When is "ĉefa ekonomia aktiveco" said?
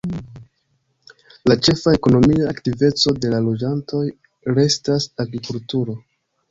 1.67-3.15